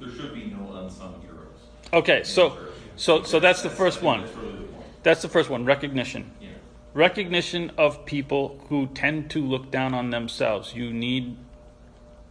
[0.00, 1.60] there should be no unsung heroes.
[1.92, 2.58] Okay, so
[2.96, 4.22] so so that's the first one.
[4.22, 4.64] That's really the.
[5.02, 6.30] That's the first one, recognition.
[6.40, 6.48] Yeah.
[6.94, 10.74] Recognition of people who tend to look down on themselves.
[10.74, 11.36] You need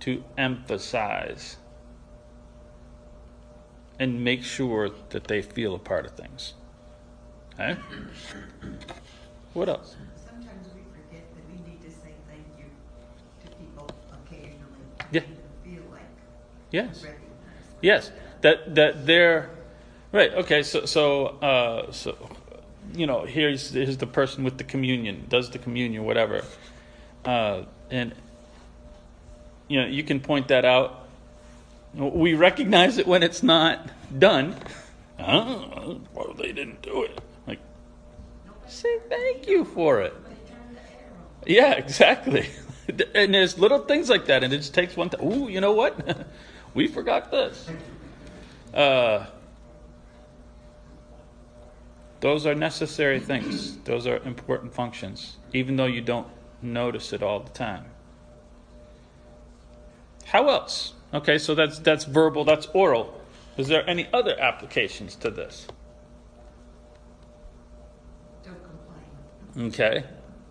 [0.01, 1.57] to emphasize
[3.99, 6.55] and make sure that they feel a part of things.
[7.53, 7.77] Okay?
[9.53, 9.95] What else?
[10.25, 12.65] Sometimes we forget that we need to say thank you
[13.45, 14.83] to people occasionally.
[15.11, 15.21] Yeah.
[15.21, 15.27] To
[15.63, 16.01] Feel like
[16.73, 17.05] Yes.
[17.81, 19.51] Yes, that that they're
[20.11, 20.33] right.
[20.33, 22.17] Okay, so so uh, so
[22.95, 26.43] you know, here's here's the person with the communion, does the communion, whatever,
[27.25, 28.15] uh, and
[29.67, 31.05] you know you can point that out.
[31.93, 34.55] We recognize it when it's not done.
[35.19, 37.21] Oh, well, they didn't do it.
[37.45, 37.59] Like,
[38.65, 40.15] say thank you for it.
[41.45, 42.49] Yeah, exactly.
[43.15, 45.09] And there's little things like that, and it just takes one.
[45.09, 46.27] Th- Ooh, you know what?
[46.73, 47.69] we forgot this.
[48.73, 49.25] Uh,
[52.19, 53.77] those are necessary things.
[53.79, 56.27] Those are important functions, even though you don't
[56.61, 57.85] notice it all the time.
[60.25, 60.93] How else?
[61.13, 62.43] Okay, so that's that's verbal.
[62.43, 63.21] That's oral.
[63.57, 65.67] Is there any other applications to this?
[68.43, 69.67] Don't complain.
[69.67, 70.03] Okay.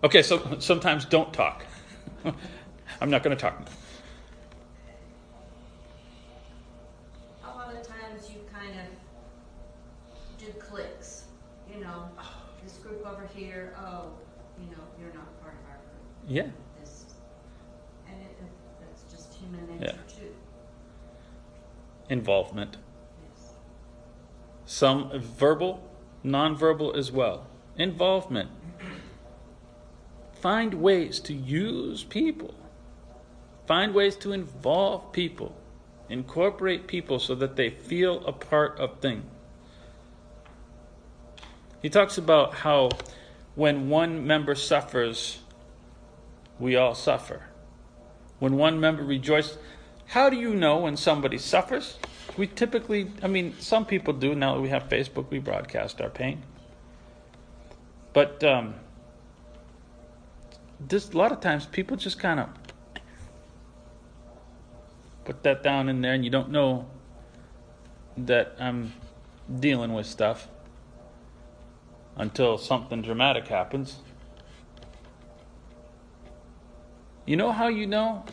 [0.03, 1.65] Okay, so sometimes don't talk.
[3.01, 3.67] I'm not going to talk.
[7.43, 11.25] A lot of times you kind of do cliques,
[11.73, 12.09] you know,
[12.63, 14.11] this group over here, oh,
[14.59, 16.27] you know, you're not part of our group.
[16.27, 16.47] Yeah.
[16.79, 17.05] This,
[18.07, 18.37] and it,
[18.79, 20.13] that's just human nature Yeah.
[20.19, 20.35] too.
[22.09, 22.77] Involvement.
[23.29, 23.53] Yes.
[24.65, 25.81] Some verbal,
[26.23, 27.47] nonverbal as well.
[27.77, 28.49] Involvement.
[30.33, 32.53] Find ways to use people.
[33.65, 35.55] Find ways to involve people.
[36.09, 39.25] Incorporate people so that they feel a part of things.
[41.81, 42.89] He talks about how
[43.55, 45.39] when one member suffers,
[46.59, 47.43] we all suffer.
[48.39, 49.57] When one member rejoices,
[50.07, 51.97] how do you know when somebody suffers?
[52.37, 54.33] We typically, I mean, some people do.
[54.33, 56.43] Now that we have Facebook, we broadcast our pain.
[58.13, 58.75] But um,
[60.79, 62.49] this, a lot of times people just kind of
[65.25, 66.87] put that down in there, and you don't know
[68.17, 68.93] that I'm
[69.59, 70.47] dealing with stuff
[72.15, 73.99] until something dramatic happens.
[77.25, 78.25] You know how you know?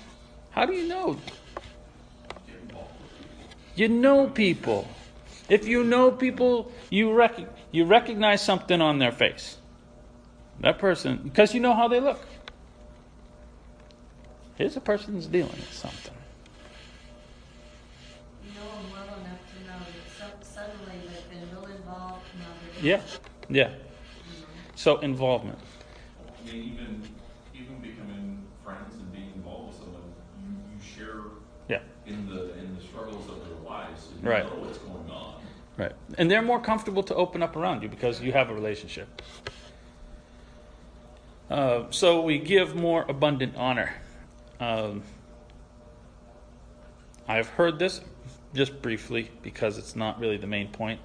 [0.51, 1.19] How do you know?
[3.75, 4.89] You know people.
[5.49, 9.59] If you know people, you rec- you recognize something on their face.
[10.61, 12.21] That person, because you know how they look.
[14.57, 16.15] Here's a person that's dealing with something.
[22.81, 23.01] Yeah,
[23.49, 23.71] yeah.
[24.75, 25.59] So involvement.
[25.59, 27.09] I mean, even,
[27.55, 30.03] even becoming friends and being involved with someone,
[30.43, 31.21] you, you share
[31.69, 34.45] Yeah, in the, in the struggles of their lives, so you Right.
[34.45, 35.35] know what's going on.
[35.77, 35.93] right.
[36.19, 39.23] And they're more comfortable to open up around you because you have a relationship.
[41.51, 43.95] Uh, so we give more abundant honor.
[44.61, 45.03] Um,
[47.27, 48.01] I've heard this
[48.55, 51.01] just briefly because it's not really the main point.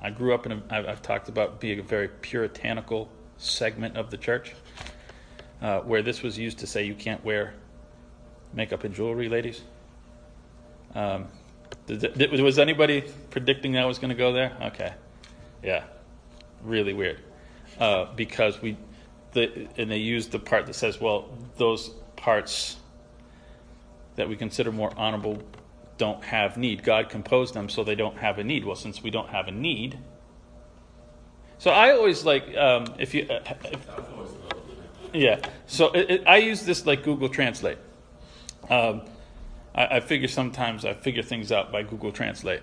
[0.00, 4.16] I grew up in a, I've, talked about being a very puritanical segment of the
[4.16, 4.54] church
[5.62, 7.54] uh, where this was used to say you can't wear
[8.52, 9.62] makeup and jewelry, ladies.
[10.94, 11.28] Um,
[11.88, 14.56] was anybody predicting that was going to go there?
[14.62, 14.92] Okay.
[15.62, 15.84] Yeah.
[16.62, 17.20] Really weird.
[17.78, 18.76] Uh, because we,
[19.32, 22.76] the, and they used the part that says, well, those parts
[24.16, 25.42] that we consider more honorable
[25.96, 26.82] don't have need.
[26.82, 28.64] God composed them so they don't have a need.
[28.64, 29.98] Well, since we don't have a need.
[31.58, 33.86] So I always like, um, if you, uh, if,
[35.12, 35.40] yeah.
[35.66, 37.78] So it, it, I use this like Google Translate.
[38.68, 39.02] Um,
[39.74, 42.62] I, I figure sometimes I figure things out by Google Translate.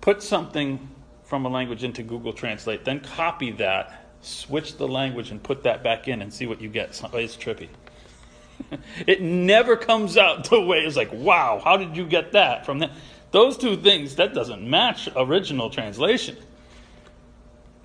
[0.00, 0.88] Put something
[1.24, 5.82] from a language into Google Translate, then copy that, switch the language, and put that
[5.82, 6.88] back in, and see what you get.
[6.90, 7.00] It's
[7.36, 7.68] trippy.
[9.06, 12.80] it never comes out the way it's like, wow, how did you get that from
[12.80, 12.90] that?
[13.30, 16.36] Those two things that doesn't match original translation.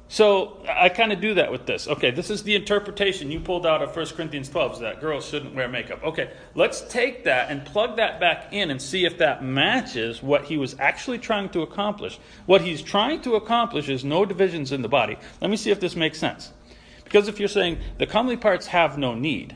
[0.08, 1.88] So I kind of do that with this.
[1.88, 5.26] Okay, this is the interpretation you pulled out of 1 Corinthians 12 is that girls
[5.26, 6.04] shouldn't wear makeup.
[6.04, 10.46] Okay, let's take that and plug that back in and see if that matches what
[10.46, 12.20] he was actually trying to accomplish.
[12.46, 15.18] What he's trying to accomplish is no divisions in the body.
[15.42, 16.54] Let me see if this makes sense.
[17.04, 19.56] Because if you're saying the comely parts have no need,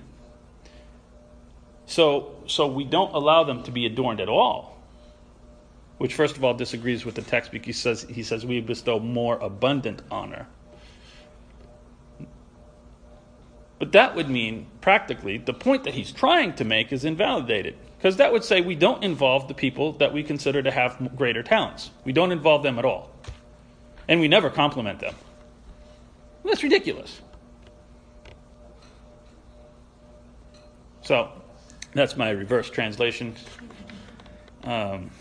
[1.90, 4.80] so so we don't allow them to be adorned at all
[6.00, 9.00] which first of all disagrees with the text because he says, he says we bestow
[9.00, 10.48] more abundant honor.
[13.78, 17.78] But that would mean, practically, the point that he's trying to make is invalidated.
[17.98, 21.44] Because that would say we don't involve the people that we consider to have greater
[21.44, 21.92] talents.
[22.06, 23.12] We don't involve them at all.
[24.08, 25.16] And we never compliment them.
[26.46, 27.22] That's ridiculous.
[31.02, 31.30] So,
[31.94, 33.36] that's my reverse translation.
[34.64, 35.12] Um,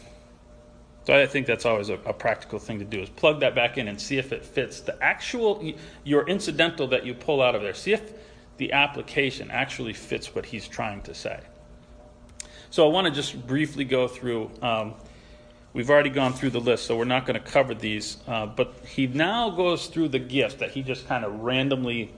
[1.04, 3.78] so I think that's always a, a practical thing to do is plug that back
[3.78, 5.72] in and see if it fits the actual
[6.04, 7.72] your incidental that you pull out of there.
[7.72, 8.12] See if
[8.58, 11.40] the application actually fits what he's trying to say.
[12.70, 14.50] So I want to just briefly go through.
[14.60, 14.94] Um,
[15.72, 18.18] we've already gone through the list, so we're not going to cover these.
[18.26, 22.12] Uh, but he now goes through the gifts that he just kind of randomly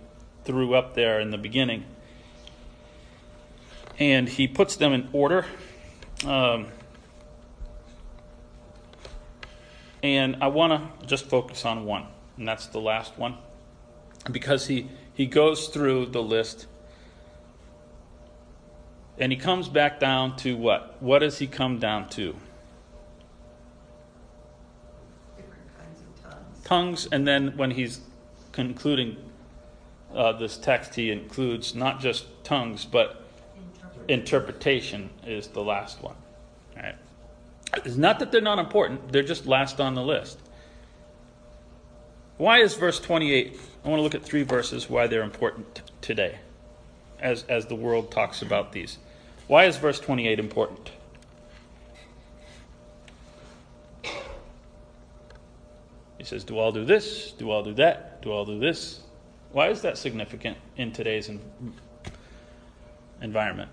[0.45, 1.85] threw up there in the beginning,
[4.01, 5.47] and he puts them in order.
[6.27, 6.67] Um,
[10.03, 12.07] And I want to just focus on one,
[12.39, 13.37] and that's the last one.
[14.31, 16.67] Because he, he goes through the list
[19.19, 20.97] and he comes back down to what?
[21.03, 22.35] What does he come down to?
[25.37, 26.65] Different kinds of tongues.
[26.65, 28.01] Tongues, and then when he's
[28.53, 29.19] concluding
[30.15, 33.30] uh, this text, he includes not just tongues, but.
[34.11, 36.17] Interpretation is the last one.
[36.77, 36.97] Right.
[37.85, 40.39] It's not that they're not important, they're just last on the list.
[42.37, 43.61] Why is verse 28?
[43.85, 46.39] I want to look at three verses why they're important t- today
[47.21, 48.99] as, as the world talks about these.
[49.47, 50.91] Why is verse 28 important?
[56.19, 57.33] He says, Do all do this?
[57.33, 58.23] Do all do that?
[58.23, 59.01] Do all do this?
[59.53, 61.31] Why is that significant in today's
[63.21, 63.71] environment?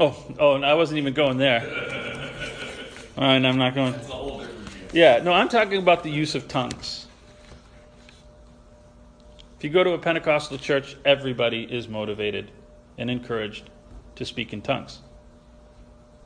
[0.00, 1.60] Oh, oh, and I wasn't even going there.
[3.18, 3.92] All right, I'm not going.
[3.92, 5.02] That's a whole different deal.
[5.02, 7.06] Yeah, no, I'm talking about the use of tongues.
[9.58, 12.50] If you go to a Pentecostal church, everybody is motivated
[12.96, 13.68] and encouraged
[14.16, 15.00] to speak in tongues.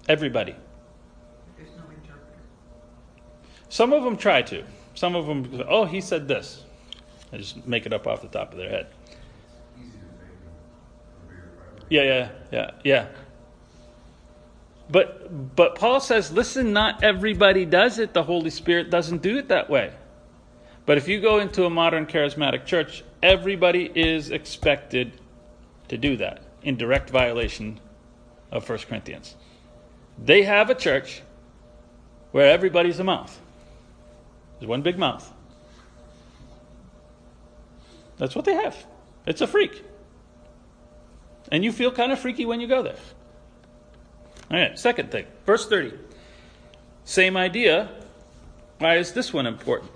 [0.08, 0.54] Everybody.
[1.56, 2.42] There's no interpreter.
[3.70, 4.62] Some of them try to.
[4.94, 6.62] Some of them, oh, he said this.
[7.32, 8.86] They just make it up off the top of their head.
[9.76, 10.30] Easy to fake
[11.16, 11.86] a bigger priority.
[11.90, 13.08] Yeah, yeah, yeah, yeah.
[14.90, 18.12] But but Paul says, listen, not everybody does it.
[18.12, 19.92] The Holy Spirit doesn't do it that way.
[20.86, 25.18] But if you go into a modern charismatic church, everybody is expected
[25.88, 27.80] to do that in direct violation
[28.50, 29.36] of 1 Corinthians.
[30.22, 31.22] They have a church
[32.32, 33.40] where everybody's a mouth.
[34.58, 35.32] There's one big mouth.
[38.16, 38.76] That's what they have.
[39.26, 39.82] It's a freak.
[41.50, 42.96] And you feel kind of freaky when you go there.
[44.50, 45.92] All right, second thing, verse 30.
[47.04, 47.90] Same idea.
[48.78, 49.90] Why is this one important?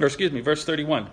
[0.00, 1.08] Or excuse me, verse 31.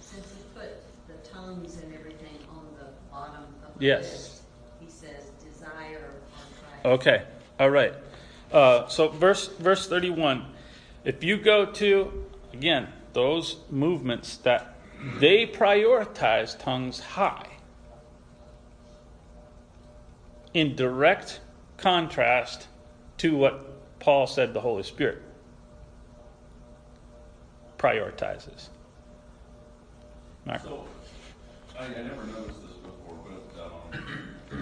[0.00, 0.70] Since he put
[1.06, 4.02] the tongues and everything on the bottom of the Yes.
[4.12, 4.42] list,
[4.80, 6.10] he says desire
[6.84, 6.92] or.
[6.92, 7.22] Okay,
[7.58, 7.94] all right.
[8.52, 10.44] Uh, so verse verse 31.
[11.04, 14.76] If you go to again those movements that
[15.18, 17.46] they prioritize tongues high,
[20.52, 21.40] in direct
[21.76, 22.66] contrast
[23.18, 25.22] to what Paul said the Holy Spirit
[27.78, 28.68] prioritizes.
[30.44, 30.62] Mark.
[30.62, 30.84] So,
[31.78, 33.70] I, I never noticed this before, but, um,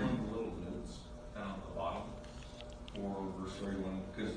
[0.01, 0.99] one of the little notes
[1.35, 2.03] down at the bottom
[2.95, 4.35] for verse thirty-one, because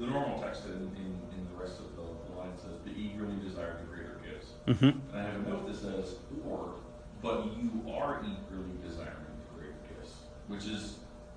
[0.00, 3.36] the, the normal text in, in, in the rest of the line says, but eagerly
[3.44, 4.52] desire the greater gifts.
[4.66, 4.94] Mhm.
[5.12, 6.74] And I have a note that says, or,
[7.22, 10.14] but you are eagerly desiring the greater gifts,
[10.48, 10.96] which is,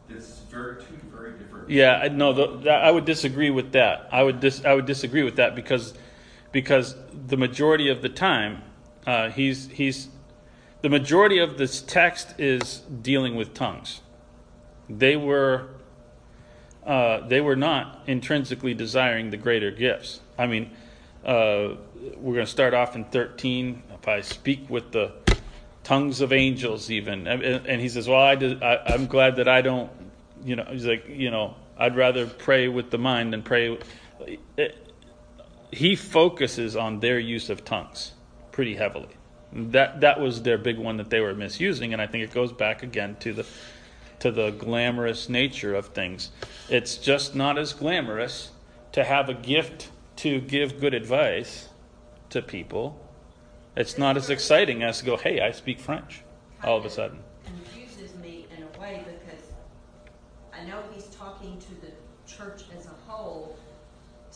[0.09, 1.69] it's very, two very different.
[1.69, 4.09] Yeah, I no, the, that, I would disagree with that.
[4.11, 5.93] I would dis, I would disagree with that because
[6.51, 6.95] because
[7.27, 8.61] the majority of the time
[9.07, 10.09] uh, he's he's
[10.81, 14.01] the majority of this text is dealing with tongues.
[14.89, 15.69] They were
[16.85, 20.19] uh, they were not intrinsically desiring the greater gifts.
[20.37, 20.71] I mean,
[21.23, 21.75] uh,
[22.17, 23.83] we're going to start off in thirteen.
[23.93, 25.13] If I speak with the
[25.83, 29.47] tongues of angels, even, and, and he says, "Well, I, did, I I'm glad that
[29.47, 29.89] I don't."
[30.43, 33.77] You know, he's like, you know, I'd rather pray with the mind than pray.
[35.71, 38.11] He focuses on their use of tongues
[38.51, 39.07] pretty heavily.
[39.53, 42.51] That that was their big one that they were misusing, and I think it goes
[42.51, 43.45] back again to the
[44.23, 46.31] to the glamorous nature of things.
[46.69, 48.51] It's just not as glamorous
[48.93, 51.67] to have a gift to give good advice
[52.29, 53.05] to people.
[53.75, 56.21] It's not as exciting as to go, "Hey, I speak French."
[56.63, 57.21] All of a sudden.
[57.43, 59.43] Confuses me in a way because
[60.53, 61.91] I know he's talking to the
[62.25, 63.57] church as a whole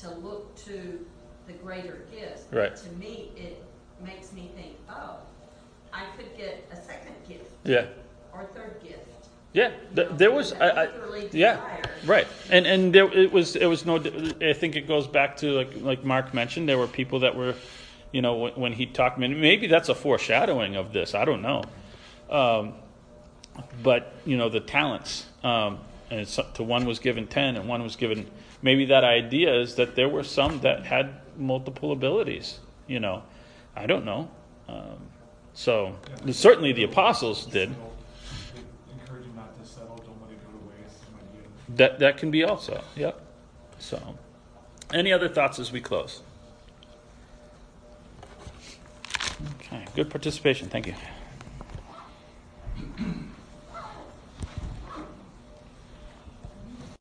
[0.02, 1.06] to look to
[1.48, 2.44] the greater gifts.
[2.52, 2.76] but Right.
[2.76, 3.64] To me, it
[4.02, 5.20] makes me think, oh,
[5.94, 7.86] I could get a second gift Yeah.
[8.34, 9.08] or third gift.
[9.58, 10.88] Yeah, th- there was, I, I,
[11.32, 11.60] yeah,
[12.06, 13.96] right, and and there it was it was no.
[14.40, 17.56] I think it goes back to like like Mark mentioned, there were people that were,
[18.12, 21.16] you know, when, when he talked, maybe that's a foreshadowing of this.
[21.16, 21.64] I don't know,
[22.30, 22.74] um,
[23.82, 25.80] but you know the talents, um,
[26.12, 28.28] and to one was given ten, and one was given.
[28.62, 32.60] Maybe that idea is that there were some that had multiple abilities.
[32.86, 33.24] You know,
[33.76, 34.30] I don't know.
[34.70, 35.00] Um,
[35.54, 35.96] so
[36.32, 37.70] certainly the apostles did.
[37.70, 37.94] Settle.
[38.54, 38.62] They
[39.02, 41.48] Encourage him not to settle, don't let it go to waste, some idea.
[41.70, 42.84] That that can be also.
[42.96, 43.22] Yep.
[43.80, 44.18] So,
[44.94, 46.22] any other thoughts as we close?
[49.60, 49.86] Okay.
[49.96, 50.70] Good participation.
[50.70, 50.96] Thank you.